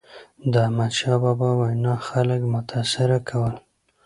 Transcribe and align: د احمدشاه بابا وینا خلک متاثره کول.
د 0.51 0.53
احمدشاه 0.65 1.17
بابا 1.23 1.49
وینا 1.59 1.95
خلک 2.07 2.41
متاثره 2.53 3.19
کول. 3.29 3.55